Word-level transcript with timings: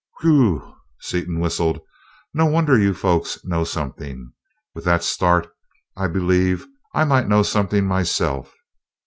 "Whew!" 0.21 0.77
Seaton 0.99 1.39
whistled, 1.39 1.79
"no 2.33 2.47
wonder 2.47 2.75
you 2.75 2.91
folks 2.95 3.37
know 3.45 3.63
something! 3.63 4.33
With 4.73 4.83
that 4.85 5.03
start, 5.03 5.47
I 5.95 6.07
believe 6.07 6.65
I 6.95 7.03
might 7.05 7.27
know 7.29 7.43
something 7.43 7.85
myself! 7.85 8.51